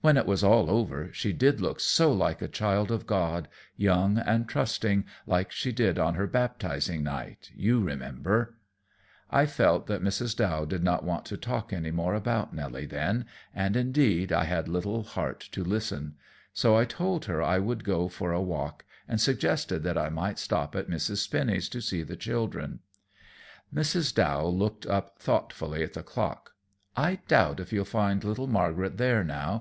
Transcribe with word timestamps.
When 0.00 0.16
it 0.16 0.26
was 0.26 0.42
all 0.42 0.70
over, 0.70 1.10
she 1.12 1.32
did 1.32 1.60
look 1.60 1.78
so 1.78 2.10
like 2.10 2.40
a 2.42 2.48
child 2.48 2.90
of 2.90 3.06
God, 3.06 3.48
young 3.76 4.16
and 4.16 4.48
trusting, 4.48 5.04
like 5.26 5.52
she 5.52 5.72
did 5.72 5.98
on 5.98 6.14
her 6.14 6.26
baptizing 6.26 7.04
night, 7.04 7.50
you 7.54 7.80
remember?" 7.80 8.56
I 9.30 9.44
felt 9.44 9.86
that 9.86 10.02
Mrs. 10.02 10.34
Dow 10.34 10.64
did 10.64 10.82
not 10.82 11.04
want 11.04 11.26
to 11.26 11.36
talk 11.36 11.72
any 11.72 11.90
more 11.90 12.14
about 12.14 12.54
Nelly 12.54 12.86
then, 12.86 13.26
and, 13.54 13.76
indeed, 13.76 14.32
I 14.32 14.44
had 14.44 14.66
little 14.68 15.02
heart 15.02 15.40
to 15.52 15.62
listen; 15.62 16.14
so 16.54 16.74
I 16.76 16.86
told 16.86 17.26
her 17.26 17.42
I 17.42 17.58
would 17.58 17.84
go 17.84 18.08
for 18.08 18.32
a 18.32 18.42
walk, 18.42 18.86
and 19.06 19.20
suggested 19.20 19.82
that 19.82 19.98
I 19.98 20.08
might 20.08 20.38
stop 20.38 20.74
at 20.74 20.88
Mrs. 20.88 21.18
Spinny's 21.18 21.68
to 21.68 21.82
see 21.82 22.02
the 22.02 22.16
children. 22.16 22.80
Mrs. 23.72 24.14
Dow 24.14 24.46
looked 24.46 24.86
up 24.86 25.18
thoughtfully 25.20 25.82
at 25.84 25.92
the 25.92 26.02
clock. 26.02 26.52
"I 26.96 27.20
doubt 27.28 27.60
if 27.60 27.70
you'll 27.72 27.84
find 27.84 28.24
little 28.24 28.48
Margaret 28.48 28.96
there 28.96 29.22
now. 29.22 29.58